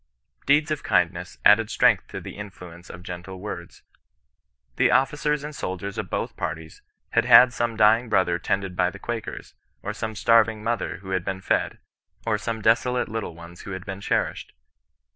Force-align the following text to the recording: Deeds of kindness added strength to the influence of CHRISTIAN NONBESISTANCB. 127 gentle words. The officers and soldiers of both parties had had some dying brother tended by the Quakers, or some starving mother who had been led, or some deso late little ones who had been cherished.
Deeds 0.47 0.71
of 0.71 0.81
kindness 0.81 1.37
added 1.45 1.69
strength 1.69 2.07
to 2.07 2.19
the 2.19 2.35
influence 2.35 2.89
of 2.89 3.03
CHRISTIAN 3.03 3.21
NONBESISTANCB. 3.21 3.27
127 3.39 3.83
gentle 3.83 3.83
words. 3.83 3.83
The 4.77 4.91
officers 4.91 5.43
and 5.43 5.55
soldiers 5.55 5.97
of 5.99 6.09
both 6.09 6.35
parties 6.35 6.81
had 7.11 7.25
had 7.25 7.53
some 7.53 7.77
dying 7.77 8.09
brother 8.09 8.39
tended 8.39 8.75
by 8.75 8.89
the 8.89 8.97
Quakers, 8.97 9.53
or 9.83 9.93
some 9.93 10.15
starving 10.15 10.63
mother 10.63 10.97
who 11.03 11.11
had 11.11 11.23
been 11.23 11.43
led, 11.47 11.77
or 12.25 12.39
some 12.39 12.63
deso 12.63 12.93
late 12.95 13.09
little 13.09 13.35
ones 13.35 13.61
who 13.61 13.73
had 13.73 13.85
been 13.85 14.01
cherished. 14.01 14.53